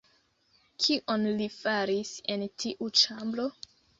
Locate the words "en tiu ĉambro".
2.37-3.49